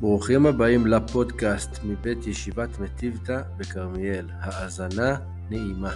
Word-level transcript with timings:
ברוכים 0.00 0.46
הבאים 0.46 0.86
לפודקאסט 0.86 1.70
מבית 1.84 2.26
ישיבת 2.26 2.78
מטיבתא 2.78 3.42
בכרמיאל. 3.56 4.26
האזנה 4.40 5.16
נעימה. 5.50 5.92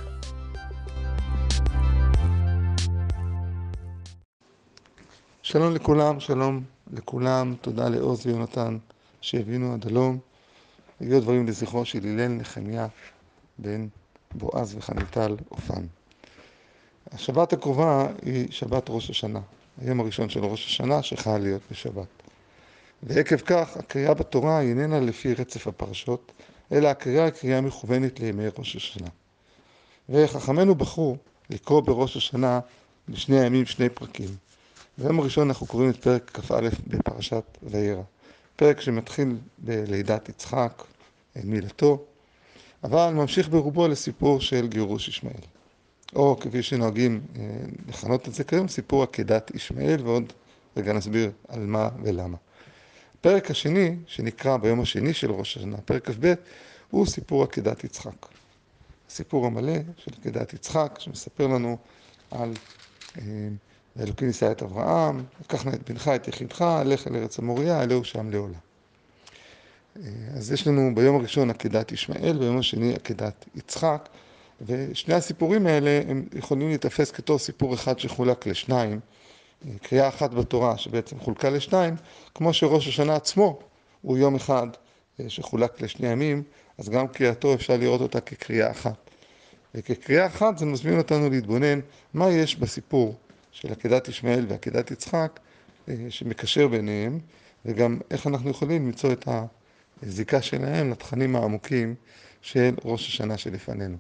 שלום 5.43 5.75
לכולם, 5.75 6.21
שלום 6.21 6.65
לכולם, 6.93 7.55
תודה 7.61 7.89
לעוז 7.89 8.27
ויונתן 8.27 8.79
שהבינו 9.21 9.75
עד 9.75 9.87
הלום. 9.87 10.19
הגיעו 11.01 11.21
דברים 11.21 11.47
לזכרו 11.47 11.85
של 11.85 11.99
הלל 12.05 12.29
נחמיה 12.29 12.87
בן 13.59 13.87
בועז 14.35 14.75
וחניטל 14.75 15.37
אופן. 15.51 15.87
השבת 17.13 17.53
הקרובה 17.53 18.07
היא 18.23 18.47
שבת 18.51 18.87
ראש 18.89 19.11
השנה, 19.11 19.41
היום 19.81 20.01
הראשון 20.01 20.29
של 20.29 20.45
ראש 20.45 20.67
השנה 20.67 21.03
שחל 21.03 21.39
להיות 21.39 21.63
בשבת. 21.71 22.24
ועקב 23.07 23.37
כך 23.37 23.77
הקריאה 23.77 24.15
בתורה 24.15 24.59
היא 24.59 24.69
איננה 24.69 25.01
לפי 25.01 25.35
רצף 25.35 25.67
הפרשות, 25.67 26.33
אלא 26.73 26.89
הקריאה 26.89 27.25
היא 27.25 27.33
קריאה 27.33 27.61
מכוונת 27.61 28.21
לימי 28.21 28.45
ראש 28.59 28.77
השנה. 28.77 29.09
וחכמינו 30.09 30.75
בחרו 30.75 31.17
לקרוא 31.51 31.81
בראש 31.81 32.17
השנה 32.17 32.61
בשני 33.09 33.41
הימים 33.41 33.67
שני 33.67 33.89
פרקים. 33.89 34.29
ביום 34.99 35.19
הראשון 35.19 35.49
אנחנו 35.49 35.67
קוראים 35.67 35.91
את 35.91 35.97
פרק 35.97 36.31
כ"א 36.35 36.69
בפרשת 36.87 37.59
וירא. 37.63 38.03
פרק 38.57 38.81
שמתחיל 38.81 39.37
בלידת 39.59 40.29
יצחק, 40.29 40.83
מילתו, 41.45 42.05
אבל 42.85 43.13
ממשיך 43.15 43.49
ברובו 43.49 43.89
לסיפור 43.89 44.41
של 44.41 44.67
גירוש 44.69 45.09
ישמעאל. 45.09 45.41
או 46.17 46.37
כפי 46.41 46.63
שנוהגים 46.63 47.21
אה, 47.37 47.43
לכנות 47.89 48.29
את 48.29 48.35
זה 48.35 48.45
כיום, 48.45 48.69
סיפור 48.69 49.03
עקדת 49.03 49.51
ישמעאל, 49.55 50.01
ועוד 50.05 50.33
רגע 50.77 50.93
נסביר 50.93 51.31
על 51.49 51.67
מה 51.67 51.89
ולמה. 52.03 52.37
הפרק 53.25 53.51
השני, 53.51 53.97
שנקרא 54.07 54.57
ביום 54.57 54.81
השני 54.81 55.15
של 55.15 55.31
ראש 55.33 55.57
השנה, 55.57 55.77
פרק 55.77 56.11
כ"ב, 56.11 56.35
הוא 56.91 57.07
סיפור 57.07 57.43
עקדת 57.43 57.85
יצחק. 57.85 58.27
הסיפור 59.09 59.47
המלא 59.47 59.73
של 59.97 60.11
עקדת 60.21 60.55
יצחק, 60.55 60.97
שמספר 60.99 61.47
לנו 61.47 61.77
על 62.31 62.53
אה, 63.19 63.23
אלוקים 64.01 64.27
נישא 64.27 64.51
את 64.51 64.63
אברהם, 64.63 65.25
לקח 65.41 65.67
את 65.69 65.91
בנך, 65.91 66.09
את 66.09 66.29
יחידך, 66.29 66.65
לך 66.85 67.07
אל 67.07 67.17
ארץ 67.17 67.39
המוריה, 67.39 67.83
אלוהו 67.83 68.05
שם 68.05 68.31
לעולם. 68.31 68.55
אה, 69.97 70.03
אז 70.37 70.53
יש 70.53 70.67
לנו 70.67 70.95
ביום 70.95 71.17
הראשון 71.17 71.51
עקדת 71.51 71.93
ישמעאל, 71.93 72.39
ביום 72.39 72.59
השני 72.59 72.95
עקדת 72.95 73.45
יצחק, 73.55 74.09
ושני 74.67 75.15
הסיפורים 75.15 75.67
האלה 75.67 76.01
הם 76.09 76.25
יכולים 76.35 76.69
להתאפס 76.69 77.11
כתור 77.11 77.39
סיפור 77.39 77.75
אחד 77.75 77.99
שחולק 77.99 78.47
לשניים, 78.47 79.01
קריאה 79.83 80.09
אחת 80.09 80.31
בתורה 80.31 80.79
שבעצם 80.79 81.19
חולקה 81.19 81.51
לשניים, 81.51 81.95
כמו 82.35 82.53
שראש 82.53 82.89
השנה 82.89 83.17
עצמו 83.17 83.59
הוא 84.03 84.19
יום 84.19 84.35
אחד 84.35 84.67
אה, 85.21 85.29
שחולק 85.29 85.81
לשני 85.81 86.09
ימים, 86.09 86.43
אז 86.79 86.89
גם 86.89 87.09
קריאתו 87.09 87.55
אפשר 87.55 87.77
לראות 87.77 88.01
אותה 88.01 88.21
כקריאה 88.21 88.71
אחת. 88.71 89.11
וכקריאה 89.75 90.27
אחת 90.27 90.59
זה 90.59 90.67
מזמין 90.67 90.99
אותנו 90.99 91.31
להתבונן 91.31 91.81
מה 92.15 92.31
יש 92.31 92.57
בסיפור 92.57 93.15
של 93.53 93.73
עקדת 93.73 94.09
ישמעאל 94.09 94.47
ועקדת 94.49 94.91
יצחק 94.91 95.41
אה, 95.89 95.95
שמקשר 96.09 96.69
ביניהם, 96.69 97.19
וגם 97.65 97.99
איך 98.11 98.27
אנחנו 98.27 98.51
יכולים 98.51 98.87
למצוא 98.87 99.13
את 99.13 99.29
הזיקה 100.03 100.43
שלהם 100.43 100.91
לתכנים 100.91 101.37
העמוקים 101.37 101.95
של 102.43 102.75
ראש 102.85 103.09
השנה 103.09 103.39
שלפנינו. 103.39 103.97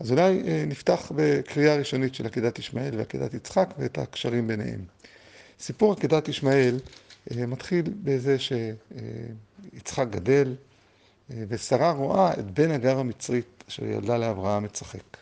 אז 0.00 0.12
אולי 0.12 0.42
אה, 0.46 0.64
נפתח 0.66 1.12
בקריאה 1.16 1.76
ראשונית 1.76 2.14
של 2.14 2.26
עקדת 2.26 2.58
ישמעאל 2.58 2.98
ועקדת 2.98 3.34
יצחק 3.34 3.74
ואת 3.78 3.98
הקשרים 3.98 4.48
ביניהם. 4.48 4.80
סיפור 5.60 5.92
עקדת 5.92 6.28
ישמעאל 6.28 6.78
אה, 7.30 7.46
מתחיל 7.46 7.84
בזה 8.02 8.36
שיצחק 8.38 10.06
גדל 10.10 10.54
אה, 11.30 11.44
ושרה 11.48 11.90
רואה 11.90 12.32
את 12.34 12.50
בן 12.50 12.70
הגר 12.70 12.98
המצרית 12.98 13.64
אשר 13.68 13.84
ילדה 13.84 14.18
לאברהם 14.18 14.62
מצחק. 14.62 15.16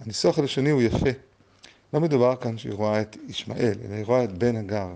הניסוח 0.00 0.38
הלשוני 0.38 0.70
הוא 0.70 0.82
יפה. 0.82 1.10
לא 1.92 2.00
מדובר 2.00 2.36
כאן 2.36 2.58
שהיא 2.58 2.72
רואה 2.72 3.00
את 3.00 3.16
ישמעאל, 3.28 3.74
אלא 3.84 3.94
היא 3.94 4.04
רואה 4.04 4.24
את 4.24 4.38
בן 4.38 4.56
הגר 4.56 4.88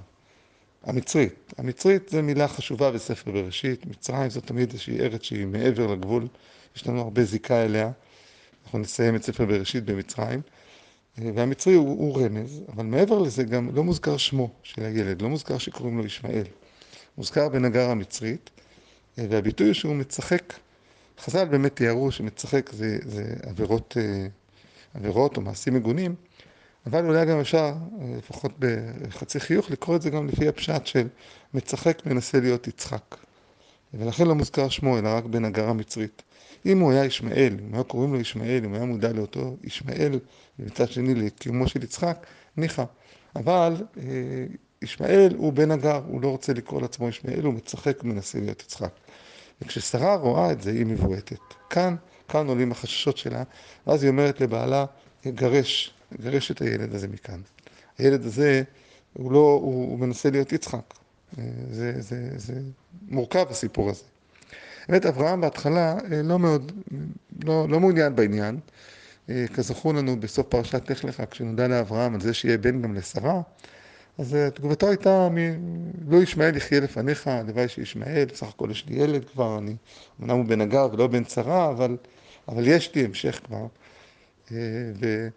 המצרית. 0.85 1.53
המצרית 1.59 2.09
זו 2.09 2.23
מילה 2.23 2.49
חשובה 2.49 2.91
בספר 2.91 3.31
בראשית, 3.31 3.87
מצרים 3.87 4.31
זו 4.31 4.41
תמיד 4.41 4.71
איזושהי 4.71 5.01
ארץ 5.01 5.23
שהיא 5.23 5.47
מעבר 5.47 5.87
לגבול, 5.87 6.27
יש 6.77 6.87
לנו 6.87 7.01
הרבה 7.01 7.25
זיקה 7.25 7.65
אליה. 7.65 7.91
אנחנו 8.66 8.78
נסיים 8.78 9.16
את 9.16 9.22
ספר 9.22 9.44
בראשית 9.44 9.84
במצרים, 9.84 10.41
והמצרי 11.19 11.75
הוא, 11.75 11.88
הוא 11.88 12.22
רמז, 12.22 12.62
אבל 12.69 12.84
מעבר 12.84 13.19
לזה 13.19 13.44
גם 13.44 13.75
לא 13.75 13.84
מוזכר 13.84 14.16
שמו 14.16 14.50
של 14.62 14.82
הילד, 14.82 15.22
לא 15.22 15.28
מוזכר 15.28 15.59
שקוראים 15.59 15.99
לו 15.99 16.06
ישמעאל. 16.06 16.44
מוזכר 17.19 17.49
בנגר 17.49 17.91
המצרית, 17.91 18.50
והביטוי 19.19 19.75
שהוא 19.75 19.94
מצחק, 19.94 20.53
חז"ל 21.21 21.44
באמת 21.44 21.77
תיארו 21.77 22.12
שמצחק 22.12 22.71
זה, 22.72 22.99
זה 23.03 23.34
עבירות, 23.43 23.97
עבירות 24.94 25.37
או 25.37 25.43
מעשים 25.43 25.75
מגונים, 25.75 26.15
אבל 26.87 27.06
אולי 27.06 27.27
גם 27.27 27.41
אפשר, 27.41 27.75
לפחות 28.19 28.53
בחצי 28.59 29.41
חיוך, 29.41 29.71
לקרוא 29.71 29.97
את 29.97 30.03
זה 30.03 30.10
גם 30.10 30.27
לפי 30.27 30.48
הפשט 30.48 30.87
של 30.87 31.09
מצחק 31.54 32.06
מנסה 32.06 32.41
להיות 32.41 32.66
יצחק. 32.66 33.16
ולכן 33.95 34.27
לא 34.27 34.35
מוזכר 34.35 34.69
שמו, 34.69 34.99
אלא 34.99 35.09
רק 35.09 35.25
בנגר 35.25 35.69
המצרית. 35.69 36.23
אם 36.67 36.79
הוא 36.79 36.93
היה 36.93 37.05
ישמעאל, 37.05 37.57
אם 37.69 37.75
היה 37.75 37.83
קוראים 37.83 38.13
לו 38.13 38.21
ישמעאל, 38.21 38.65
אם 38.65 38.75
היה 38.75 38.85
מודע 38.85 39.13
לאותו 39.13 39.57
ישמעאל, 39.65 40.19
ומצד 40.59 40.91
שני 40.91 41.15
לקיומו 41.15 41.69
של 41.69 41.85
יצחק, 41.85 42.27
ניחא. 42.57 42.85
אבל 43.37 43.77
אה, 43.99 44.03
ישמעאל 44.83 45.35
הוא 45.37 45.53
בן 45.53 45.71
הגר, 45.71 46.01
הוא 46.07 46.23
לא 46.23 46.29
רוצה 46.29 46.53
לקרוא 46.53 46.81
לעצמו 46.81 47.09
ישמעאל, 47.09 47.45
הוא 47.45 47.55
מצחק 47.55 48.05
ומנסה 48.05 48.41
להיות 48.41 48.63
יצחק. 48.63 48.93
וכששרה 49.63 50.17
רואה 50.17 50.53
את 50.53 50.63
זה, 50.63 50.71
היא 50.71 50.87
מבועטת. 50.87 51.39
כאן, 51.71 51.97
כאן 52.29 52.47
עולים 52.47 52.73
החששות 52.73 53.17
שלה, 53.17 53.43
ואז 53.87 54.03
היא 54.03 54.11
אומרת 54.11 54.41
לבעלה, 54.41 54.85
גרש, 55.27 55.95
גרש 56.21 56.51
את 56.51 56.63
הילד 56.63 56.95
הזה 56.95 57.09
מכאן. 57.09 57.41
הילד 57.99 58.27
הזה, 58.27 58.63
הוא 59.13 59.33
לא, 59.33 59.61
הוא, 59.63 59.91
הוא 59.91 59.99
מנסה 59.99 60.31
להיות 60.31 60.53
יצחק. 60.53 60.95
זה, 61.71 62.01
זה, 62.01 62.31
זה 62.37 62.61
מורכב 63.09 63.47
הסיפור 63.51 63.91
הזה. 63.91 64.03
באמת 64.89 65.07
אברהם 65.07 65.41
בהתחלה 65.41 65.97
אה, 66.13 66.23
לא 66.23 66.39
מאוד, 66.39 66.73
לא, 67.45 67.69
לא 67.69 67.81
מעוניין 67.81 68.17
בעניין. 68.17 68.61
אה, 69.31 69.45
כזכור 69.55 69.95
לנו 69.95 70.21
בסוף 70.21 70.47
פרשת 70.47 70.91
לך 70.91 71.05
לך, 71.05 71.23
כשנודע 71.31 71.69
לאברהם 71.69 72.15
על 72.15 72.21
זה 72.21 72.35
שיהיה 72.35 72.59
בן 72.59 72.83
גם 72.83 72.95
לשרה, 72.95 73.41
אז 74.19 74.35
אה, 74.35 74.51
תגובתו 74.51 74.89
הייתה, 74.89 75.29
לא 76.09 76.23
ישמעאל 76.23 76.57
יחיה 76.57 76.81
לפניך, 76.81 77.29
הלוואי 77.29 77.69
שישמעאל, 77.69 78.25
בסך 78.25 78.49
הכל 78.49 78.69
יש 78.71 78.87
לי 78.89 78.97
ילד 78.97 79.25
כבר, 79.25 79.59
אני, 79.59 79.77
אמנם 80.21 80.37
הוא 80.37 80.45
בן 80.45 80.61
הגר 80.61 80.89
ולא 80.93 81.07
בן 81.07 81.25
שרה, 81.25 81.71
אבל, 81.71 81.97
אבל 82.49 82.69
יש 82.69 82.95
לי 82.95 83.05
המשך 83.05 83.41
כבר. 83.45 83.67
ו... 84.51 85.29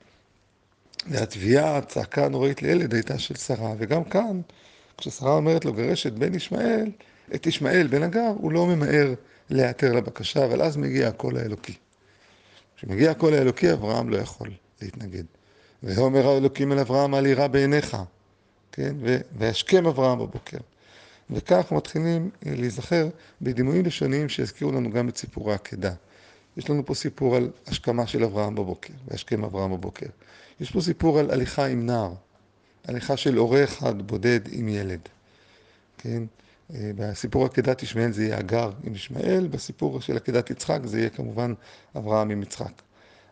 והתביעה, 1.07 1.77
הצעקה 1.77 2.25
הנוראית 2.25 2.61
לילד 2.61 2.93
הייתה 2.93 3.19
של 3.19 3.35
שרה, 3.35 3.73
וגם 3.77 4.03
כאן, 4.03 4.41
כששרה 4.99 5.33
אומרת 5.33 5.65
לו 5.65 5.73
גרש 5.73 6.07
את 6.07 6.13
בן 6.13 6.33
ישמעאל, 6.33 6.91
את 7.35 7.47
ישמעאל 7.47 7.87
בן 7.87 8.03
הגר, 8.03 8.31
הוא 8.35 8.51
לא 8.51 8.65
ממהר 8.65 9.13
להיעתר 9.49 9.93
לבקשה, 9.93 10.45
אבל 10.45 10.61
אז 10.61 10.77
מגיע 10.77 11.07
הקול 11.07 11.37
האלוקי. 11.37 11.73
כשמגיע 12.77 13.11
הקול 13.11 13.33
האלוקי, 13.33 13.73
אברהם 13.73 14.09
לא 14.09 14.17
יכול 14.17 14.51
להתנגד. 14.81 15.23
ואומר 15.83 16.27
האלוקים 16.27 16.71
אל 16.71 16.79
אברהם, 16.79 17.15
אל 17.15 17.25
ירא 17.25 17.47
בעיניך, 17.47 17.97
כן? 18.71 18.95
וישכם 19.37 19.87
אברהם 19.87 20.19
בבוקר. 20.19 20.57
וכך 21.29 21.71
מתחילים 21.71 22.29
להיזכר 22.45 23.07
בדימויים 23.41 23.85
לשוניים 23.85 24.29
שהזכירו 24.29 24.71
לנו 24.71 24.91
גם 24.91 25.09
את 25.09 25.17
סיפור 25.17 25.51
העקדה. 25.51 25.93
יש 26.57 26.69
לנו 26.69 26.85
פה 26.85 26.93
סיפור 26.93 27.35
על 27.35 27.49
השכמה 27.67 28.07
של 28.07 28.23
אברהם 28.23 28.55
בבוקר, 28.55 28.93
וישכם 29.07 29.43
אברהם 29.43 29.71
בבוקר. 29.71 30.05
יש 30.59 30.71
פה 30.71 30.81
סיפור 30.81 31.19
על 31.19 31.31
הליכה 31.31 31.65
עם 31.65 31.85
נער, 31.85 32.13
הליכה 32.89 33.17
של 33.17 33.37
הורה 33.37 33.63
אחד 33.63 34.01
בודד 34.01 34.39
עם 34.51 34.67
ילד, 34.67 34.99
כן? 35.97 36.23
אה, 36.73 36.91
בסיפור 36.95 37.45
עקדת 37.45 37.83
ישמעאל 37.83 38.11
זה 38.11 38.23
יהיה 38.23 38.37
הגר 38.37 38.71
עם 38.83 38.95
ישמעאל, 38.95 39.47
בסיפור 39.47 40.01
של 40.01 40.17
עקדת 40.17 40.49
יצחק 40.49 40.79
זה 40.83 40.99
יהיה 40.99 41.09
כמובן 41.09 41.53
אברהם 41.97 42.29
עם 42.29 42.43
יצחק. 42.43 42.71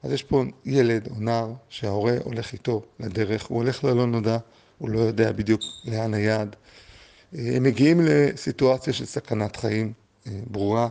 אז 0.03 0.11
יש 0.11 0.23
פה 0.23 0.43
ילד 0.65 1.07
או 1.11 1.19
נער 1.19 1.53
שההורה 1.69 2.13
הולך 2.23 2.53
איתו 2.53 2.81
לדרך, 2.99 3.45
הוא 3.45 3.57
הולך 3.57 3.83
ללא 3.83 4.07
נודע, 4.07 4.37
הוא 4.77 4.89
לא 4.89 4.99
יודע 4.99 5.31
בדיוק 5.31 5.61
לאן 5.85 6.13
היעד. 6.13 6.55
אה, 7.35 7.55
הם 7.55 7.63
מגיעים 7.63 8.01
לסיטואציה 8.03 8.93
של 8.93 9.05
סכנת 9.05 9.55
חיים 9.55 9.93
אה, 10.27 10.31
ברורה. 10.47 10.87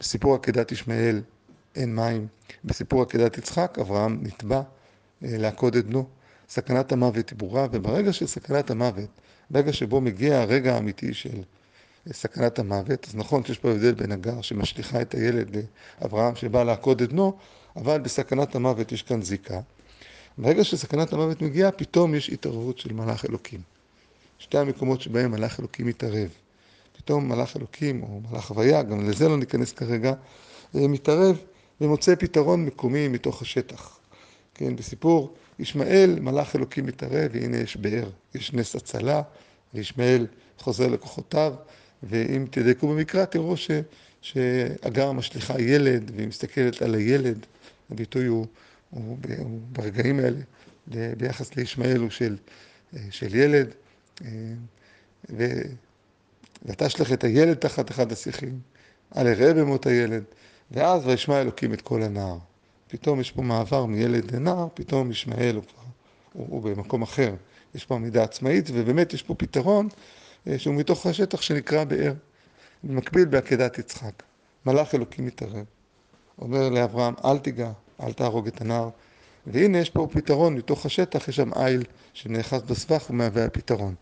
בסיפור 0.00 0.34
עקדת 0.34 0.72
ישמעאל 0.72 1.22
אין 1.76 1.94
מים, 1.94 2.26
בסיפור 2.64 3.02
עקדת 3.02 3.38
יצחק 3.38 3.78
אברהם 3.80 4.18
נתבע 4.22 4.62
לעקוד 5.22 5.76
את 5.76 5.86
בנו. 5.86 6.15
סכנת 6.48 6.92
המוות 6.92 7.30
היא 7.30 7.38
ברורה, 7.38 7.66
וברגע 7.72 8.12
של 8.12 8.26
סכנת 8.26 8.70
המוות, 8.70 9.08
ברגע 9.50 9.72
שבו 9.72 10.00
מגיע 10.00 10.40
הרגע 10.40 10.74
האמיתי 10.74 11.14
של 11.14 11.42
סכנת 12.12 12.58
המוות, 12.58 13.06
אז 13.08 13.16
נכון 13.16 13.44
שיש 13.44 13.58
פה 13.58 13.70
הבדל 13.70 13.94
בין 13.94 14.12
הגר 14.12 14.42
שמשליכה 14.42 15.02
את 15.02 15.14
הילד 15.14 15.56
לאברהם 16.02 16.36
שבא 16.36 16.62
לעקוד 16.62 17.02
את 17.02 17.12
בנו, 17.12 17.36
אבל 17.76 18.00
בסכנת 18.00 18.54
המוות 18.54 18.92
יש 18.92 19.02
כאן 19.02 19.22
זיקה. 19.22 19.60
ברגע 20.38 20.64
שסכנת 20.64 21.12
המוות 21.12 21.42
מגיעה, 21.42 21.70
פתאום 21.72 22.14
יש 22.14 22.30
התערבות 22.30 22.78
של 22.78 22.92
מלאך 22.92 23.24
אלוקים. 23.24 23.60
שתי 24.38 24.58
המקומות 24.58 25.00
שבהם 25.00 25.30
מלאך 25.30 25.60
אלוקים 25.60 25.86
מתערב, 25.86 26.28
פתאום 26.96 27.28
מלאך 27.28 27.56
אלוקים 27.56 28.02
או 28.02 28.20
מלאך 28.30 28.50
הוויה, 28.50 28.82
גם 28.82 29.10
לזה 29.10 29.28
לא 29.28 29.38
ניכנס 29.38 29.72
כרגע, 29.72 30.12
אה, 30.74 30.88
מתערב 30.88 31.38
ומוצא 31.80 32.14
פתרון 32.14 32.64
מקומי 32.64 33.08
מתוך 33.08 33.42
השטח. 33.42 33.98
כן, 34.56 34.76
בסיפור 34.76 35.34
ישמעאל, 35.58 36.18
מלאך 36.20 36.56
אלוקים 36.56 36.86
מתערב, 36.86 37.30
והנה 37.32 37.56
יש 37.56 37.76
באר, 37.76 38.10
יש 38.34 38.52
נס 38.52 38.76
הצלה, 38.76 39.22
וישמעאל 39.74 40.26
חוזר 40.58 40.86
לכוחותיו, 40.86 41.54
ואם 42.02 42.46
תדייקו 42.50 42.88
במקרא 42.88 43.24
תראו 43.24 43.56
ש, 43.56 43.70
שאגר 44.20 45.12
משליכה 45.12 45.60
ילד, 45.60 46.10
והיא 46.14 46.28
מסתכלת 46.28 46.82
על 46.82 46.94
הילד, 46.94 47.46
הביטוי 47.90 48.26
הוא, 48.26 48.46
הוא, 48.90 49.18
הוא 49.38 49.60
ברגעים 49.72 50.20
האלה, 50.20 50.40
ביחס 51.16 51.56
לישמעאל 51.56 52.00
הוא 52.00 52.10
של, 52.10 52.36
של 53.10 53.34
ילד, 53.34 53.74
ו, 55.30 55.44
ותשלח 56.62 57.12
את 57.12 57.24
הילד 57.24 57.54
תחת 57.54 57.90
אחד 57.90 58.12
השיחים, 58.12 58.60
אל 59.16 59.26
יראה 59.26 59.54
במות 59.54 59.86
הילד, 59.86 60.24
ואז 60.70 61.06
וישמע 61.06 61.40
אלוקים 61.40 61.72
את 61.72 61.80
כל 61.80 62.02
הנער. 62.02 62.38
פתאום 62.88 63.20
יש 63.20 63.30
פה 63.30 63.42
מעבר 63.42 63.86
מילד 63.86 64.30
לנער, 64.30 64.68
פתאום 64.74 65.10
ישמעאל 65.10 65.54
הוא 65.56 65.64
כבר, 65.64 65.82
הוא, 66.32 66.46
הוא 66.48 66.62
במקום 66.62 67.02
אחר. 67.02 67.34
יש 67.74 67.84
פה 67.84 67.94
עמידה 67.94 68.24
עצמאית, 68.24 68.70
ובאמת 68.72 69.14
יש 69.14 69.22
פה 69.22 69.34
פתרון 69.34 69.88
אה, 70.46 70.58
שהוא 70.58 70.74
מתוך 70.74 71.06
השטח 71.06 71.40
שנקרא 71.40 71.84
באר. 71.84 72.12
במקביל 72.84 73.24
בעקדת 73.24 73.78
יצחק, 73.78 74.22
מלאך 74.66 74.94
אלוקים 74.94 75.26
מתערב. 75.26 75.64
אומר 76.38 76.68
לאברהם, 76.68 77.14
אל 77.24 77.38
תיגע, 77.38 77.70
אל 78.02 78.12
תהרוג 78.12 78.46
את 78.46 78.60
הנער. 78.60 78.88
והנה 79.46 79.78
יש 79.78 79.90
פה 79.90 80.08
פתרון, 80.12 80.54
מתוך 80.54 80.86
השטח 80.86 81.28
יש 81.28 81.36
שם 81.36 81.50
איל 81.52 81.84
שנאחז 82.12 82.62
בסבך 82.62 83.10
ומהווה 83.10 83.44
הפתרון. 83.44 83.94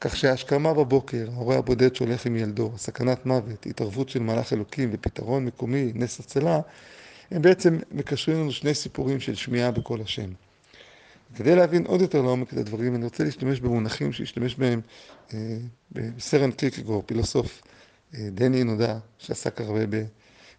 כך 0.00 0.16
שההשכמה 0.16 0.74
בבוקר, 0.74 1.28
ההורה 1.34 1.56
הבודד 1.56 1.94
שהולך 1.94 2.26
עם 2.26 2.36
ילדו, 2.36 2.72
סכנת 2.76 3.26
מוות, 3.26 3.66
התערבות 3.66 4.08
של 4.08 4.20
מלאך 4.20 4.52
אלוקים 4.52 4.90
ופתרון 4.92 5.44
מקומי, 5.44 5.92
נס 5.94 6.20
הצלה, 6.20 6.60
הם 7.30 7.42
בעצם 7.42 7.78
מקשרים 7.90 8.38
לנו 8.38 8.52
שני 8.52 8.74
סיפורים 8.74 9.20
של 9.20 9.34
שמיעה 9.34 9.70
בקול 9.70 10.00
השם. 10.00 10.30
כדי 11.36 11.56
להבין 11.56 11.86
עוד 11.86 12.00
יותר 12.00 12.22
לעומק 12.22 12.52
את 12.52 12.58
הדברים, 12.58 12.94
אני 12.94 13.04
רוצה 13.04 13.24
להשתמש 13.24 13.60
במונחים 13.60 14.12
שהשתמש 14.12 14.54
בהם 14.54 14.80
אה, 15.34 15.38
בסרן 15.92 16.50
קיקגור, 16.50 17.02
פילוסוף 17.06 17.62
אה, 18.14 18.28
דני 18.30 18.64
נודע, 18.64 18.98
שעסק 19.18 19.60
הרבה 19.60 19.80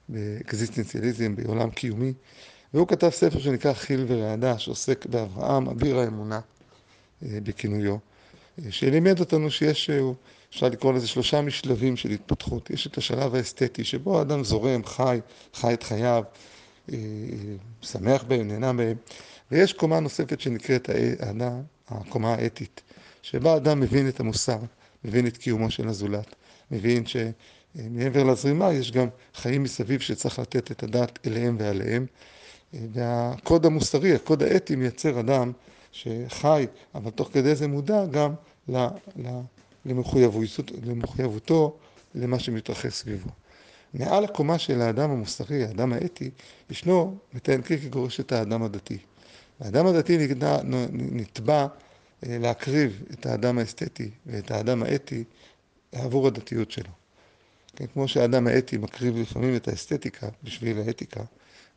באקזיסטנציאליזם, 0.10 1.36
בעולם 1.36 1.69
קיומי, 1.69 2.13
והוא 2.74 2.88
כתב 2.88 3.10
ספר 3.10 3.39
שנקרא 3.39 3.74
חיל 3.74 4.06
ורעדה, 4.07 4.60
שעוסק 4.60 5.06
באברהם, 5.06 5.69
אביר 5.69 6.00
האמונה, 6.00 6.39
אה, 7.24 7.38
בכינויו, 7.44 7.98
אה, 8.66 8.71
שלימד 8.71 9.19
אותנו 9.19 9.51
שיש, 9.51 9.89
אה, 9.89 10.00
אפשר 10.50 10.68
לקרוא 10.68 10.94
לזה 10.94 11.07
שלושה 11.07 11.42
משלבים 11.42 11.98
של 11.98 12.10
התפתחות. 12.10 12.69
יש 12.69 12.88
את 12.88 12.98
השלב 12.98 13.36
האסתטי, 13.36 13.83
שבו 13.83 14.19
האדם 14.19 14.44
זורם, 14.44 14.86
חי, 14.86 15.19
חי 15.54 15.74
את 15.74 15.83
חייו, 15.83 16.24
שמח 17.81 18.24
בהם, 18.24 18.47
נהנה 18.47 18.74
בהם. 18.74 18.97
ויש 19.51 19.74
קומה 19.74 20.00
נוספת 20.00 20.41
שנקראת 20.41 20.89
האדם, 21.19 21.62
הקומה 21.88 22.33
האתית, 22.33 22.81
שבה 23.21 23.53
האדם 23.53 23.80
מבין 23.80 24.09
את 24.09 24.19
המוסר, 24.19 24.59
מבין 25.06 25.27
את 25.27 25.38
קיומו 25.38 25.71
של 25.71 25.88
הזולת, 25.88 26.36
מבין 26.71 27.03
שמעבר 27.06 28.24
לזרימה 28.24 28.74
יש 28.74 28.91
גם 28.91 29.07
חיים 29.36 29.63
מסביב 29.63 30.00
שצריך 30.00 30.39
לתת 30.39 30.71
את 30.71 30.83
הדעת 30.83 31.27
אליהם 31.27 31.56
ועליהם. 31.59 32.06
והקוד 32.74 33.65
המוסרי, 33.65 34.15
הקוד 34.15 34.44
האתי 34.44 34.75
מייצר 34.75 35.19
אדם 35.19 35.51
שחי, 35.92 36.65
אבל 36.95 37.12
תוך 37.12 37.30
כדי 37.33 37.56
זה 37.56 37.68
מודע 37.68 38.06
גם 38.06 38.33
למחויבותו 39.85 41.77
למה 42.15 42.39
שמתרחש 42.39 42.94
סביבו. 42.94 43.30
מעל 43.94 44.24
הקומה 44.24 44.59
של 44.59 44.81
האדם 44.81 45.12
המוסרי, 45.12 45.63
האדם 45.63 45.94
האתי, 45.94 46.30
ישנו, 46.69 47.18
מתאן 47.33 47.62
קירקגור, 47.62 48.07
יש 48.07 48.19
את 48.19 48.31
האדם 48.31 48.63
הדתי. 48.63 48.97
האדם 49.59 49.86
הדתי 49.86 50.18
נתבע 50.91 51.68
אה, 52.25 52.38
להקריב 52.39 53.03
את 53.13 53.25
האדם 53.25 53.57
האסתטי 53.57 54.09
ואת 54.25 54.51
האדם 54.51 54.83
האתי 54.83 55.24
עבור 55.91 56.27
הדתיות 56.27 56.71
שלו. 56.71 56.91
כן, 57.75 57.86
כמו 57.94 58.07
שהאדם 58.07 58.47
האתי 58.47 58.77
מקריב 58.77 59.18
לפעמים 59.18 59.56
את 59.56 59.68
האסתטיקה 59.68 60.27
בשביל 60.44 60.80
האתיקה, 60.80 61.24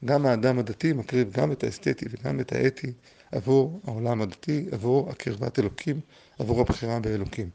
גם 0.04 0.26
האדם 0.26 0.58
הדתי 0.58 0.92
מקריב 0.92 1.32
גם 1.32 1.52
את 1.52 1.64
האסתטי 1.64 2.06
וגם 2.10 2.40
את 2.40 2.52
האתי 2.52 2.92
עבור 3.32 3.80
העולם 3.86 4.22
הדתי, 4.22 4.66
עבור 4.72 5.10
הקרבת 5.10 5.58
אלוקים, 5.58 6.00
עבור 6.38 6.60
הבחירה 6.60 7.00
באלוקים. 7.00 7.50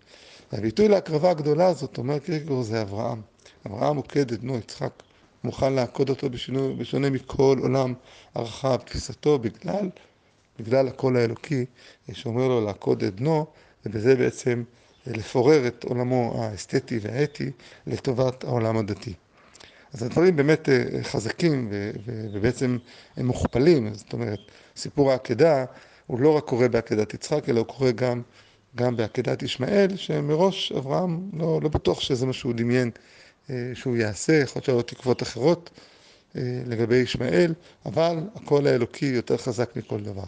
והביטוי 0.51 0.88
להקרבה 0.88 1.31
הגדולה 1.31 1.68
הזאת, 1.68 1.98
אומר 1.98 2.19
קירקגור, 2.19 2.63
זה 2.63 2.81
אברהם. 2.81 3.21
אברהם 3.67 3.95
מוקד 3.95 4.31
את 4.31 4.41
בנו 4.41 4.57
יצחק, 4.57 5.03
מוכן 5.43 5.73
לעקוד 5.73 6.09
אותו 6.09 6.29
בשינו, 6.29 6.75
בשונה 6.77 7.09
מכל 7.09 7.57
עולם 7.61 7.93
הרחב, 8.35 8.77
תפיסתו, 8.85 9.39
בגלל, 9.39 9.89
בגלל 10.59 10.87
הקול 10.87 11.17
האלוקי 11.17 11.65
שאומר 12.13 12.47
לו 12.47 12.65
לעקוד 12.65 13.03
את 13.03 13.15
בנו, 13.15 13.45
ובזה 13.85 14.15
בעצם 14.15 14.63
לפורר 15.07 15.67
את 15.67 15.83
עולמו 15.83 16.33
האסתטי 16.37 16.99
והאתי 17.01 17.51
לטובת 17.87 18.43
העולם 18.43 18.77
הדתי. 18.77 19.13
אז 19.93 20.03
הדברים 20.03 20.35
באמת 20.35 20.69
אה, 20.69 21.03
חזקים 21.03 21.69
ובעצם 22.05 22.77
הם 23.17 23.25
מוכפלים, 23.25 23.93
זאת 23.93 24.13
אומרת, 24.13 24.39
סיפור 24.75 25.11
העקדה 25.11 25.65
הוא 26.07 26.19
לא 26.19 26.37
רק 26.37 26.43
קורה 26.43 26.67
בעקדת 26.67 27.13
יצחק, 27.13 27.49
אלא 27.49 27.59
הוא 27.59 27.67
קורה 27.67 27.91
גם, 27.91 28.21
גם 28.75 28.97
בעקדת 28.97 29.43
ישמעאל, 29.43 29.95
שמראש 29.95 30.71
אברהם 30.71 31.29
לא, 31.33 31.59
לא 31.63 31.69
בטוח 31.69 32.01
שזה 32.01 32.25
מה 32.25 32.33
שהוא 32.33 32.53
דמיין 32.53 32.91
שהוא 33.73 33.97
יעשה, 33.97 34.33
יכול 34.33 34.59
להיות 34.59 34.65
שהיו 34.65 34.81
תקוות 34.81 35.23
אחרות 35.23 35.69
אה, 36.35 36.41
לגבי 36.65 36.95
ישמעאל, 36.95 37.53
אבל 37.85 38.17
הקול 38.35 38.67
האלוקי 38.67 39.05
יותר 39.05 39.38
חזק 39.38 39.75
מכל 39.75 39.99
דבר. 40.01 40.23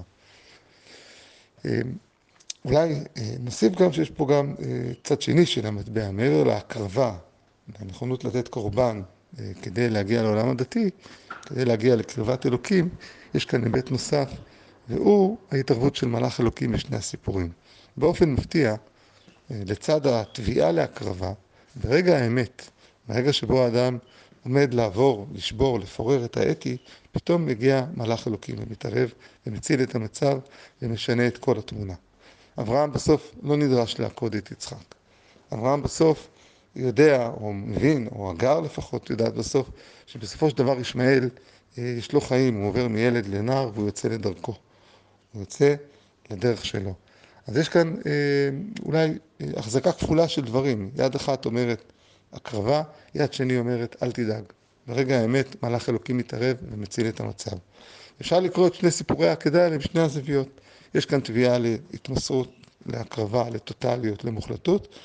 אולי 2.66 2.96
נוסיף 3.40 3.74
גם 3.74 3.94
שיש 3.94 4.10
פה 4.10 4.28
גם 4.28 4.56
צד 5.04 5.22
שני 5.22 5.46
של 5.46 5.66
המטבע, 5.66 6.12
מעבר 6.12 6.44
להקרבה, 6.44 7.14
הנכונות 7.80 8.24
לתת 8.24 8.48
קורבן 8.48 9.02
אה, 9.40 9.52
כדי 9.62 9.90
להגיע 9.90 10.24
לעולם 10.24 10.50
הדתי, 10.50 10.90
כדי 11.42 11.66
להגיע 11.66 11.96
לקרבת 11.96 12.46
אלוקים, 12.46 12.90
יש 13.34 13.46
כאן 13.46 13.64
היבט 13.64 13.92
נוסף, 13.92 14.30
והוא 14.90 15.38
ההתערבות 15.52 15.96
של 15.96 16.08
מלאך 16.08 16.40
אלוקים 16.40 16.72
בשני 16.72 16.98
הסיפורים. 16.98 17.52
באופן 17.98 18.30
מפתיע, 18.30 18.76
אה, 19.52 19.62
לצד 19.66 20.08
התביעה 20.08 20.72
להקרבה, 20.72 21.32
ברגע 21.76 22.18
האמת, 22.18 22.70
ברגע 23.10 23.34
שבו 23.34 23.64
האדם 23.64 23.98
עומד 24.44 24.74
לעבור, 24.74 25.28
לשבור, 25.34 25.80
לפורר 25.80 26.26
את 26.26 26.38
האתי, 26.38 26.78
פתאום 27.12 27.46
מגיע 27.46 27.86
מלאך 27.96 28.28
אלוקים 28.28 28.56
ומתערב 28.60 29.14
ומציל 29.48 29.84
את 29.84 29.96
המצב 29.96 30.40
ומשנה 30.82 31.28
את 31.28 31.38
כל 31.38 31.58
התמונה. 31.58 31.94
אברהם 32.60 32.92
בסוף 32.92 33.36
לא 33.44 33.58
נדרש 33.58 34.00
לעקוד 34.00 34.36
את 34.36 34.52
יצחק. 34.52 34.96
אברהם 35.54 35.84
בסוף 35.84 36.28
יודע, 36.76 37.32
או 37.42 37.54
מבין, 37.54 38.08
או 38.12 38.32
הגר 38.32 38.60
לפחות 38.60 39.10
יודעת 39.10 39.34
בסוף, 39.34 39.70
שבסופו 40.06 40.50
של 40.50 40.58
דבר 40.58 40.80
ישמעאל 40.80 41.30
אה, 41.78 41.84
יש 41.84 42.14
לו 42.14 42.22
חיים, 42.22 42.56
הוא 42.56 42.68
עובר 42.68 42.88
מילד 42.88 43.28
לנער 43.28 43.72
והוא 43.74 43.86
יוצא 43.86 44.08
לדרכו. 44.08 44.54
הוא 45.34 45.42
יוצא 45.42 45.76
לדרך 46.32 46.66
שלו. 46.66 46.94
אז 47.48 47.58
יש 47.58 47.70
כאן 47.70 47.96
אה, 48.06 48.12
אולי 48.86 49.18
אה, 49.42 49.48
החזקה 49.58 49.92
כפולה 49.92 50.28
של 50.28 50.42
דברים. 50.42 50.90
יד 50.96 51.16
אחת 51.16 51.46
אומרת 51.46 51.92
הקרבה, 52.34 52.84
יד 53.16 53.34
שני 53.34 53.58
אומרת 53.58 53.96
אל 54.04 54.12
תדאג. 54.12 54.44
ברגע 54.88 55.20
האמת 55.20 55.64
מלאך 55.64 55.90
אלוקים 55.90 56.18
מתערב 56.18 56.58
ומציל 56.72 57.08
את 57.08 57.20
המצב. 57.20 57.58
אפשר 58.22 58.40
לקרוא 58.40 58.68
את 58.68 58.74
שני 58.74 58.92
סיפורי 58.92 59.30
העקדה 59.30 59.64
האלה 59.64 59.78
בשני 59.78 60.02
הזוויות. 60.02 60.62
יש 60.96 61.06
כאן 61.06 61.20
תביעה 61.20 61.58
להתמסרות, 61.58 62.52
להקרבה, 62.86 63.50
לטוטליות, 63.50 64.24
למוחלטות, 64.24 64.96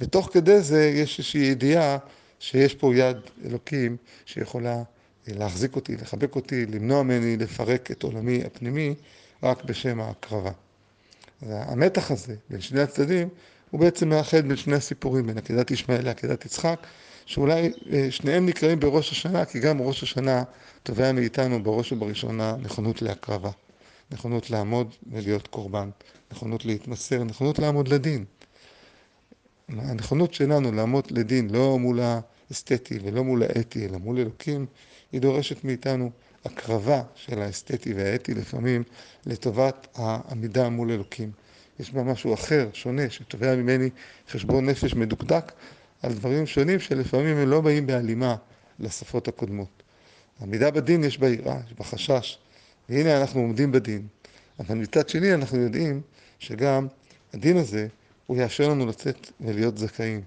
ותוך 0.00 0.30
כדי 0.32 0.60
זה 0.60 0.84
יש 0.84 1.18
איזושהי 1.18 1.40
ידיעה 1.40 1.98
שיש 2.40 2.74
פה 2.74 2.94
יד 2.94 3.16
אלוקים 3.44 3.96
שיכולה 4.26 4.76
אה, 4.76 4.82
להחזיק 5.26 5.76
אותי, 5.76 5.96
לחבק 5.96 6.36
אותי, 6.36 6.66
למנוע 6.66 7.02
ממני 7.02 7.36
לפרק 7.36 7.90
את 7.90 8.02
עולמי 8.02 8.44
הפנימי 8.44 8.94
רק 9.42 9.64
בשם 9.64 10.00
ההקרבה. 10.00 10.50
המתח 11.42 12.10
הזה 12.10 12.34
בין 12.50 12.60
שני 12.60 12.80
הצדדים 12.80 13.28
הוא 13.70 13.80
בעצם 13.80 14.08
מאחד 14.08 14.48
בין 14.48 14.56
שני 14.56 14.76
הסיפורים, 14.76 15.26
בין 15.26 15.38
עקדת 15.38 15.70
ישמעאל 15.70 16.04
לעקדת 16.04 16.44
יצחק, 16.44 16.86
שאולי 17.26 17.72
אה, 17.92 18.06
שניהם 18.10 18.46
נקראים 18.46 18.80
בראש 18.80 19.12
השנה, 19.12 19.44
כי 19.44 19.60
גם 19.60 19.80
ראש 19.80 20.02
השנה 20.02 20.42
תובע 20.82 21.12
מאיתנו 21.12 21.62
בראש 21.62 21.92
ובראשונה 21.92 22.56
נכונות 22.62 23.02
להקרבה, 23.02 23.50
נכונות 24.10 24.50
לעמוד 24.50 24.94
ולהיות 25.12 25.46
קורבן, 25.46 25.90
נכונות 26.32 26.64
להתמסר, 26.64 27.24
נכונות 27.24 27.58
לעמוד 27.58 27.88
לדין. 27.88 28.24
הנכונות 29.68 30.34
שלנו 30.34 30.72
לעמוד 30.72 31.10
לדין 31.10 31.50
לא 31.50 31.78
מול 31.78 32.00
האסתטי 32.00 32.98
ולא 33.04 33.24
מול 33.24 33.42
האתי, 33.42 33.86
אלא 33.86 33.98
מול 33.98 34.18
אלוקים, 34.18 34.66
היא 35.12 35.20
דורשת 35.20 35.64
מאיתנו 35.64 36.10
הקרבה 36.44 37.02
של 37.14 37.42
האסתטי 37.42 37.94
והאתי 37.94 38.34
לפעמים 38.34 38.82
לטובת 39.26 39.86
העמידה 39.94 40.68
מול 40.68 40.90
אלוקים. 40.90 41.32
יש 41.80 41.92
בה 41.92 42.02
משהו 42.02 42.34
אחר, 42.34 42.68
שונה, 42.72 43.10
שתובע 43.10 43.56
ממני 43.56 43.90
חשבון 44.30 44.66
נפש 44.66 44.94
מדוקדק, 44.94 45.52
על 46.02 46.12
דברים 46.12 46.46
שונים 46.46 46.80
שלפעמים 46.80 47.36
הם 47.36 47.48
לא 47.48 47.60
באים 47.60 47.86
בהלימה 47.86 48.36
לשפות 48.78 49.28
הקודמות. 49.28 49.82
עמידה 50.42 50.70
בדין 50.70 51.04
יש 51.04 51.18
בה 51.18 51.28
יראה, 51.28 51.60
יש 51.66 51.72
בה 51.72 51.84
חשש, 51.84 52.38
והנה 52.88 53.20
אנחנו 53.20 53.40
עומדים 53.40 53.72
בדין. 53.72 54.06
אבל 54.58 54.74
מצד 54.74 55.08
שני 55.08 55.34
אנחנו 55.34 55.58
יודעים 55.58 56.00
שגם 56.38 56.86
הדין 57.32 57.56
הזה, 57.56 57.88
הוא 58.26 58.36
יאפשר 58.36 58.68
לנו 58.68 58.86
לצאת 58.86 59.30
ולהיות 59.40 59.78
זכאים. 59.78 60.20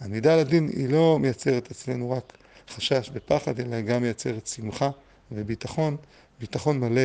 העמידה 0.00 0.34
על 0.34 0.38
הדין 0.40 0.68
היא 0.68 0.88
לא 0.88 1.18
מייצרת 1.20 1.70
אצלנו 1.70 2.10
רק 2.10 2.32
חשש 2.68 3.10
ופחד, 3.12 3.60
אלא 3.60 3.80
גם 3.80 4.02
מייצרת 4.02 4.46
שמחה 4.46 4.90
וביטחון, 5.32 5.96
ביטחון 6.40 6.80
מלא 6.80 7.00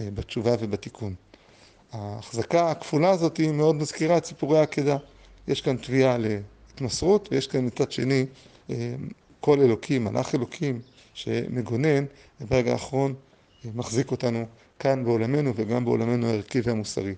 אה, 0.00 0.08
בתשובה 0.14 0.54
ובתיקון. 0.60 1.14
ההחזקה 1.92 2.70
הכפולה 2.70 3.10
הזאת 3.10 3.36
היא 3.36 3.52
מאוד 3.52 3.74
מזכירה 3.74 4.18
את 4.18 4.24
סיפורי 4.24 4.58
העקדה. 4.58 4.96
יש 5.48 5.60
כאן 5.60 5.76
תביעה 5.76 6.16
להתמסרות, 6.18 7.28
ויש 7.32 7.46
כאן 7.46 7.66
מצד 7.66 7.92
שני 7.92 8.26
אה, 8.70 8.94
קול 9.40 9.60
אלוקים, 9.60 10.04
מלאך 10.04 10.34
אלוקים, 10.34 10.80
שמגונן, 11.14 12.04
וברגע 12.40 12.72
האחרון 12.72 13.14
אה, 13.64 13.70
מחזיק 13.74 14.10
אותנו 14.10 14.46
כאן 14.78 15.04
בעולמנו 15.04 15.52
וגם 15.56 15.84
בעולמנו 15.84 16.26
הערכי 16.26 16.60
והמוסרי. 16.64 17.14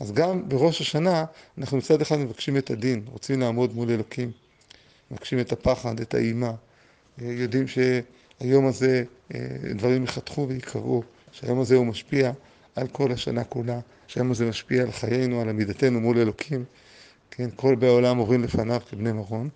אז 0.00 0.12
גם 0.12 0.48
בראש 0.48 0.80
השנה 0.80 1.24
אנחנו 1.58 1.76
מצד 1.76 2.00
אחד 2.00 2.18
מבקשים 2.18 2.56
את 2.56 2.70
הדין, 2.70 3.02
רוצים 3.12 3.40
לעמוד 3.40 3.74
מול 3.74 3.90
אלוקים, 3.90 4.30
מבקשים 5.10 5.40
את 5.40 5.52
הפחד, 5.52 6.00
את 6.00 6.14
האימה, 6.14 6.52
יודעים 7.18 7.64
שהיום 7.68 8.66
הזה 8.66 9.04
דברים 9.74 10.02
ייחתכו 10.02 10.48
ויקרו, 10.48 11.02
שהיום 11.32 11.60
הזה 11.60 11.76
הוא 11.76 11.86
משפיע 11.86 12.32
על 12.80 12.86
כל 12.86 13.12
השנה 13.12 13.44
כולה, 13.44 13.80
שהיום 14.06 14.30
הזה 14.30 14.48
משפיע 14.48 14.82
על 14.82 14.92
חיינו, 14.92 15.40
על 15.40 15.48
עמידתנו 15.48 16.00
מול 16.00 16.18
אלוקים, 16.18 16.64
כן, 17.30 17.48
כל 17.56 17.74
באי 17.74 17.88
העולם 17.88 18.18
עוברים 18.18 18.42
לפניו 18.42 18.80
כבני 18.90 19.12
מרון. 19.12 19.48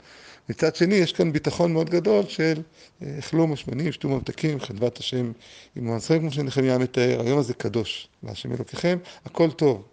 מצד 0.49 0.77
שני, 0.77 0.95
יש 0.95 1.13
כאן 1.13 1.33
ביטחון 1.33 1.73
מאוד 1.73 1.91
גדול 1.91 2.25
של 2.29 2.63
אכלו 3.19 3.47
משמנים, 3.47 3.93
שתו 3.93 4.09
ממתקים, 4.09 4.61
חדבת 4.61 4.99
השם 4.99 5.33
עמו 5.77 5.95
עזכם, 5.95 6.19
כמו 6.19 6.31
שנחמיה 6.31 6.79
מתאר, 6.79 7.21
היום 7.21 7.39
הזה 7.39 7.55
קדוש, 7.55 8.09
להשם 8.23 8.53
אלוקיכם, 8.53 8.99
הכל 9.25 9.51
טוב. 9.51 9.85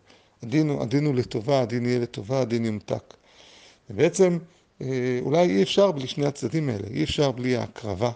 הדין 0.43 0.69
הוא, 0.69 0.81
הדין 0.81 1.05
הוא 1.05 1.15
לטובה, 1.15 1.61
הדין 1.61 1.85
יהיה 1.85 1.99
לטובה, 1.99 2.41
הדין 2.41 2.65
יומתק. 2.65 3.13
ובעצם, 3.89 4.37
אולי 5.21 5.49
אי 5.49 5.63
אפשר 5.63 5.91
בלי 5.91 6.07
שני 6.07 6.25
הצדדים 6.25 6.69
האלה, 6.69 6.87
אי 6.87 7.03
אפשר 7.03 7.31
בלי 7.31 7.55
ההקרבה, 7.55 8.11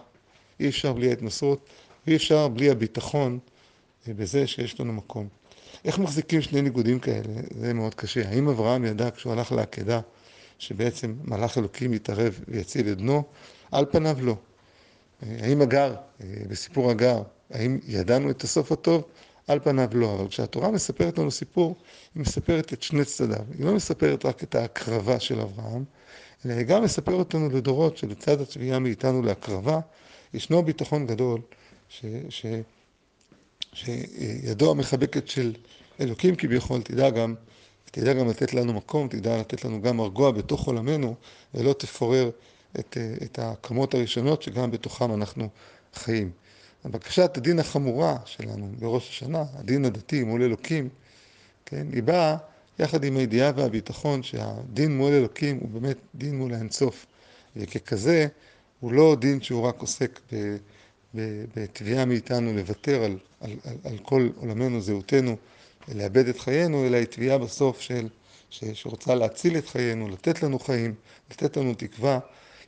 אי 0.60 0.68
אפשר 0.68 0.92
בלי 0.92 1.08
ההתנסות, 1.08 1.66
אי 2.06 2.16
אפשר 2.16 2.48
בלי 2.48 2.70
הביטחון 2.70 3.38
בזה 4.12 4.46
שיש 4.46 4.80
לנו 4.80 4.92
מקום. 4.92 5.28
איך 5.84 5.98
מחזיקים 5.98 6.40
שני 6.40 6.62
ניגודים 6.62 6.98
כאלה? 6.98 7.32
זה 7.50 7.74
מאוד 7.74 7.94
קשה. 7.94 8.28
האם 8.28 8.48
אברהם 8.48 8.84
ידע 8.84 9.10
כשהוא 9.10 9.32
הלך 9.32 9.52
לעקדה 9.52 10.00
שבעצם 10.58 11.14
מלאך 11.24 11.58
אלוקים 11.58 11.94
יתערב 11.94 12.40
ויציל 12.48 12.92
את 12.92 12.98
בנו? 12.98 13.22
על 13.72 13.84
פניו 13.90 14.16
לא. 14.20 14.36
האם 15.22 15.62
הגר, 15.62 15.94
בסיפור 16.48 16.90
הגר, 16.90 17.22
האם 17.50 17.78
ידענו 17.86 18.30
את 18.30 18.42
הסוף 18.42 18.72
הטוב? 18.72 19.04
על 19.46 19.60
פניו 19.60 19.88
לא. 19.92 20.14
אבל 20.14 20.28
כשהתורה 20.28 20.70
מספרת 20.70 21.18
לנו 21.18 21.30
סיפור, 21.30 21.76
היא 22.14 22.20
מספרת 22.20 22.72
את 22.72 22.82
שני 22.82 23.04
צדדיו. 23.04 23.44
היא 23.58 23.66
לא 23.66 23.74
מספרת 23.74 24.26
רק 24.26 24.42
את 24.42 24.54
ההקרבה 24.54 25.20
של 25.20 25.40
אברהם, 25.40 25.84
אלא 26.46 26.52
היא 26.52 26.62
גם 26.62 26.82
מספרת 26.82 27.14
אותנו 27.14 27.48
לדורות 27.48 27.96
שלצד 27.96 28.40
התביעה 28.40 28.78
מאיתנו 28.78 29.22
להקרבה, 29.22 29.80
ישנו 30.34 30.62
ביטחון 30.62 31.06
גדול 31.06 31.40
ש, 31.88 32.04
ש, 32.28 32.46
שידו 33.74 34.70
המחבקת 34.70 35.28
של 35.28 35.54
אלוקים 36.00 36.36
כביכול 36.36 36.82
תדע 36.82 37.10
גם, 37.10 37.34
תדע 37.84 38.12
גם 38.12 38.28
לתת 38.28 38.54
לנו 38.54 38.72
מקום, 38.72 39.08
תדע 39.08 39.38
לתת 39.38 39.64
לנו 39.64 39.82
גם 39.82 39.96
מרגוע 39.96 40.30
בתוך 40.30 40.66
עולמנו, 40.66 41.14
ולא 41.54 41.72
תפורר 41.72 42.30
את, 42.78 42.96
את 43.22 43.38
הקרמות 43.38 43.94
הראשונות 43.94 44.42
שגם 44.42 44.70
בתוכם 44.70 45.14
אנחנו 45.14 45.48
חיים. 45.94 46.30
בקשת 46.84 47.36
הדין 47.36 47.58
החמורה 47.58 48.16
שלנו 48.24 48.72
בראש 48.78 49.08
השנה, 49.08 49.44
הדין 49.54 49.84
הדתי 49.84 50.24
מול 50.24 50.42
אלוקים, 50.42 50.88
כן, 51.66 51.86
היא 51.92 52.02
באה 52.02 52.36
יחד 52.78 53.04
עם 53.04 53.16
הידיעה 53.16 53.52
והביטחון 53.56 54.22
שהדין 54.22 54.96
מול 54.96 55.12
אלוקים 55.12 55.58
הוא 55.60 55.68
באמת 55.68 55.96
דין 56.14 56.38
מול 56.38 56.54
האינסוף, 56.54 57.06
וככזה 57.56 58.26
הוא 58.80 58.92
לא 58.92 59.16
דין 59.20 59.42
שהוא 59.42 59.62
רק 59.62 59.80
עוסק 59.80 60.20
ב... 60.32 60.56
בתביעה 61.56 62.04
מאיתנו 62.04 62.52
לוותר 62.52 63.04
על, 63.04 63.18
על, 63.40 63.50
על, 63.64 63.76
על 63.84 63.98
כל 63.98 64.28
עולמנו, 64.36 64.80
זהותנו, 64.80 65.36
לאבד 65.94 66.28
את 66.28 66.38
חיינו, 66.38 66.86
אלא 66.86 66.96
היא 66.96 67.06
תביעה 67.06 67.38
בסוף 67.38 67.80
של, 67.80 68.08
ש, 68.50 68.64
שרוצה 68.72 69.14
להציל 69.14 69.58
את 69.58 69.68
חיינו, 69.68 70.08
לתת 70.08 70.42
לנו 70.42 70.58
חיים, 70.58 70.94
לתת 71.30 71.56
לנו 71.56 71.74
תקווה. 71.74 72.18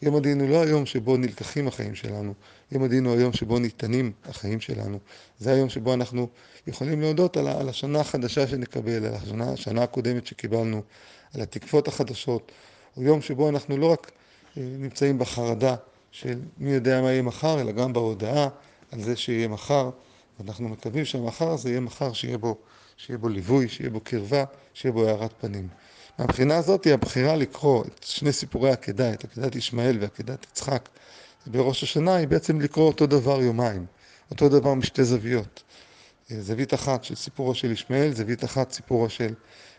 יום 0.03 0.17
הדין 0.17 0.41
הוא 0.41 0.49
לא 0.49 0.63
היום 0.63 0.87
שבו 0.87 1.17
נלקחים 1.17 1.69
החיים 1.69 1.95
שלנו, 1.95 2.35
יום 2.73 2.83
הדין 2.83 3.07
הוא 3.07 3.17
היום 3.17 3.33
שבו 3.33 3.59
ניתנים 3.59 4.13
החיים 4.25 4.61
שלנו. 4.61 4.99
זה 5.39 5.53
היום 5.53 5.69
שבו 5.69 5.95
אנחנו 5.95 6.29
יכולים 6.67 7.01
להודות 7.01 7.37
על, 7.37 7.49
על 7.49 7.69
השנה 7.69 8.01
החדשה 8.01 8.47
שנקבל, 8.47 9.05
על 9.05 9.15
השנה, 9.15 9.53
השנה 9.53 9.83
הקודמת 9.83 10.27
שקיבלנו, 10.27 10.83
על 11.35 11.41
התקפות 11.41 11.89
החדשות. 11.89 12.53
הוא 12.95 13.05
יום 13.05 13.23
שבו 13.23 13.49
אנחנו 13.49 13.77
לא 13.77 13.87
רק 13.93 14.11
אה, 14.57 14.63
נמצאים 14.79 15.19
בחרדה, 15.19 15.77
של 16.21 16.39
מי 16.59 16.71
יודע 16.71 17.03
מה 17.03 17.11
יהיה 17.11 17.23
מחר, 17.23 17.61
אלא 17.61 17.73
גם 17.73 17.93
בהודעה 17.93 18.49
על 18.93 19.03
זה 19.03 19.17
שיהיה 19.17 19.49
מחר. 19.49 19.91
ואנחנו 20.39 20.69
מקווים 20.69 21.05
שהמחר 21.05 21.51
הזה 21.51 21.69
יהיה 21.71 21.81
מחר 21.81 22.13
שיהיה 22.13 22.39
בו, 22.39 22.57
שיהיה 22.97 23.19
בו 23.19 23.29
ליווי, 23.29 23.69
שיהיה 23.69 23.91
בו 23.91 24.01
קרבה, 24.01 24.45
שיהיה 24.75 24.93
בו 24.93 25.09
הארת 25.09 25.33
פנים. 25.41 25.69
מהבחינה 26.19 26.57
הזאת 26.57 26.85
היא 26.85 26.95
הבחירה 26.95 27.37
לקרוא 27.37 27.85
את 27.85 28.03
שני 28.03 28.33
סיפורי 28.33 28.71
עקדה, 28.71 29.13
את 29.13 29.25
עקדת 29.25 29.57
ישמעאל 29.57 29.97
ועקדת 30.01 30.47
יצחק, 30.51 30.89
בראש 31.47 31.83
השנה 31.83 32.15
היא 32.15 32.29
בעצם 32.29 32.61
לקרוא 32.61 32.87
אותו 32.87 33.07
דבר 33.07 33.43
יומיים, 33.43 33.87
אותו 34.31 34.49
דבר 34.49 34.75
משתי 34.75 35.05
זוויות. 35.05 35.63
זווית 36.31 36.75
אחת 36.75 37.05
של 37.05 37.15
סיפורו 37.15 37.55
של 37.55 37.73
ישמעאל, 37.73 38.15
זווית 38.15 38.45
אחת 38.45 38.73
סיפורו 38.73 39.09
של 39.09 39.35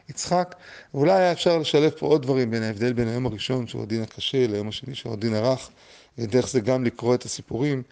יצחק, 0.10 0.56
ואולי 0.94 1.12
היה 1.12 1.32
אפשר 1.32 1.58
לשלב 1.58 1.89
פה 1.89 2.06
עוד 2.06 2.22
דברים 2.22 2.51
בין 2.51 2.63
ההבדל 2.63 2.94
בין 2.94 3.08
היום 3.08 3.25
הראשון 3.25 3.67
שהוא 3.67 3.84
הדין 3.84 4.01
הקשה 4.01 4.48
ליום 4.48 4.67
השני 4.67 4.96
שהוא 4.96 5.13
הדין 5.13 5.34
הרך, 5.34 5.70
ודרך 6.17 6.47
זה 6.50 6.59
גם 6.59 6.83
לקרוא 6.83 7.15
את 7.15 7.24
הסיפורים, 7.24 7.83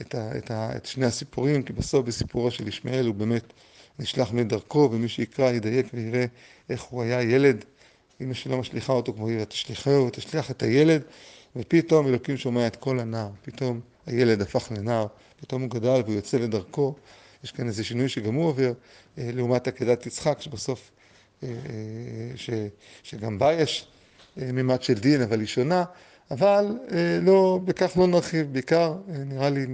את, 0.00 0.14
ה, 0.14 0.38
את, 0.38 0.50
ה, 0.50 0.76
את 0.76 0.86
שני 0.86 1.06
הסיפורים, 1.06 1.62
כי 1.62 1.72
בסוף 1.72 2.06
בסיפורו 2.06 2.50
של 2.50 2.68
ישמעאל 2.68 3.06
הוא 3.06 3.14
באמת 3.14 3.52
נשלח 3.98 4.32
מדרכו, 4.32 4.88
ומי 4.92 5.08
שיקרא 5.08 5.50
ידייק 5.50 5.86
ויראה 5.94 6.26
איך 6.70 6.82
הוא 6.82 7.02
היה 7.02 7.22
ילד, 7.22 7.64
אמא 8.20 8.34
שלו 8.34 8.58
משליכה 8.58 8.92
אותו 8.92 9.12
כמו 9.12 9.28
עיר, 9.28 9.44
תשליחהו, 9.44 10.10
תשליח 10.12 10.50
את 10.50 10.62
הילד, 10.62 11.02
ופתאום 11.56 12.06
אלוקים 12.06 12.36
שומע 12.36 12.66
את 12.66 12.76
כל 12.76 13.00
הנער, 13.00 13.28
פתאום 13.42 13.80
הילד 14.06 14.42
הפך 14.42 14.72
לנער, 14.76 15.06
פתאום 15.40 15.62
הוא 15.62 15.70
גדל 15.70 16.02
והוא 16.04 16.14
יוצא 16.14 16.38
לדרכו, 16.38 16.94
יש 17.44 17.52
כאן 17.52 17.66
איזה 17.66 17.84
שינוי 17.84 18.08
שגם 18.08 18.34
הוא 18.34 18.46
עובר, 18.46 18.72
אה, 19.18 19.30
לעומת 19.32 19.68
עקדת 19.68 20.06
יצחק, 20.06 20.40
שבסוף, 20.40 20.90
אה, 21.42 21.48
אה, 21.48 21.54
ש, 22.36 22.50
שגם 23.02 23.38
בה 23.38 23.52
יש 23.52 23.86
מימד 24.36 24.82
של 24.82 24.94
דין, 24.94 25.22
אבל 25.22 25.40
היא 25.40 25.46
שונה, 25.46 25.84
אבל 26.30 26.78
לא, 27.22 27.60
בכך 27.64 27.96
לא 27.96 28.06
נרחיב, 28.06 28.52
בעיקר 28.52 28.94
נראה 29.08 29.50
לי 29.50 29.66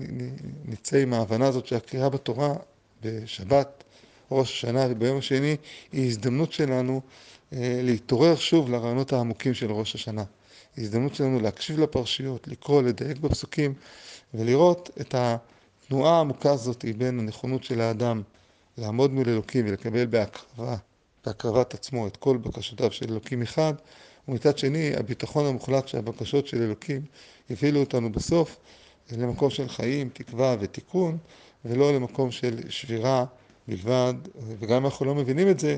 נצא 0.64 0.96
עם 0.96 1.14
ההבנה 1.14 1.46
הזאת 1.46 1.66
שהקריאה 1.66 2.08
בתורה 2.08 2.54
בשבת, 3.02 3.84
ראש 4.30 4.50
השנה 4.52 4.86
וביום 4.90 5.18
השני, 5.18 5.56
היא 5.92 6.06
הזדמנות 6.06 6.52
שלנו 6.52 7.00
להתעורר 7.52 8.36
שוב 8.36 8.70
לרעיונות 8.70 9.12
העמוקים 9.12 9.54
של 9.54 9.72
ראש 9.72 9.94
השנה. 9.94 10.24
הזדמנות 10.78 11.14
שלנו 11.14 11.40
להקשיב 11.40 11.80
לפרשיות, 11.80 12.48
לקרוא, 12.48 12.82
לדייק 12.82 13.18
בפסוקים 13.18 13.74
ולראות 14.34 14.90
את 15.00 15.14
התנועה 15.18 16.16
העמוקה 16.16 16.50
הזאת 16.50 16.84
בין 16.98 17.20
הנכונות 17.20 17.64
של 17.64 17.80
האדם 17.80 18.22
לעמוד 18.78 19.12
מול 19.12 19.28
אלוקים 19.28 19.66
ולקבל 19.66 20.06
בהקרבה, 20.06 20.76
בהקרבת 21.26 21.74
עצמו 21.74 22.06
את 22.06 22.16
כל 22.16 22.36
בקשותיו 22.36 22.92
של 22.92 23.06
אלוקים 23.10 23.42
אחד, 23.42 23.74
ומצד 24.28 24.58
שני 24.58 24.96
הביטחון 24.96 25.46
המוחלט 25.46 25.88
שהבקשות 25.88 26.46
של 26.46 26.62
אלוקים 26.62 27.02
יובילו 27.50 27.80
אותנו 27.80 28.12
בסוף 28.12 28.56
למקום 29.12 29.50
של 29.50 29.68
חיים, 29.68 30.08
תקווה 30.12 30.56
ותיקון, 30.60 31.18
ולא 31.64 31.94
למקום 31.94 32.30
של 32.30 32.70
שבירה 32.70 33.24
בלבד, 33.68 34.14
וגם 34.58 34.76
אם 34.76 34.84
אנחנו 34.84 35.06
לא 35.06 35.14
מבינים 35.14 35.48
את 35.48 35.60
זה, 35.60 35.76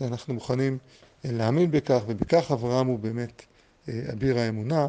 אנחנו 0.00 0.34
מוכנים 0.34 0.78
להאמין 1.24 1.70
בכך, 1.70 2.00
ובכך 2.06 2.50
אברהם 2.52 2.86
הוא 2.86 2.98
באמת 2.98 3.42
אביר 4.12 4.38
האמונה, 4.38 4.86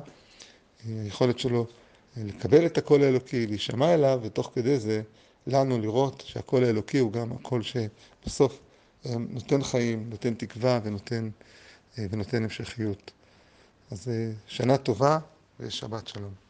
היכולת 0.88 1.40
שלו 1.40 1.66
לקבל 2.18 2.66
את 2.66 2.78
הקול 2.78 3.04
האלוקי, 3.04 3.48
להישמע 3.48 3.94
אליו, 3.94 4.20
ותוך 4.24 4.52
כדי 4.56 4.80
זה 4.80 5.02
לנו 5.48 5.80
לראות 5.80 6.24
שהקול 6.26 6.64
האלוקי 6.64 7.00
הוא 7.00 7.12
גם 7.12 7.32
הקול 7.32 7.62
שבסוף 7.62 8.60
נותן 9.06 9.64
חיים, 9.64 10.10
נותן 10.10 10.34
תקווה 10.34 10.80
ונותן, 10.84 11.30
ונותן 11.98 12.44
המשכיות. 12.44 13.12
אז 13.92 14.12
שנה 14.48 14.78
טובה 14.78 15.20
ושבת 15.60 16.08
שלום. 16.08 16.41